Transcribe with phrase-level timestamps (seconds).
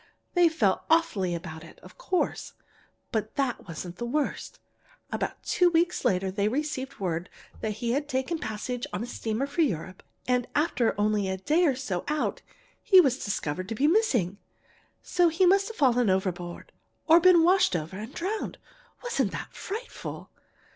[0.33, 2.53] They felt awfully about it, of course,
[3.11, 4.59] but that wasn't the worst.
[5.11, 9.45] About two weeks later they received word that he had taken passage on a steamer
[9.45, 12.41] for Europe, and after only a day or so out
[12.81, 14.39] he was discovered to be missing,
[15.03, 16.71] so he must have fallen overboard,
[17.05, 18.57] or been washed over and drowned.
[19.03, 20.31] Wasn't that frightful?"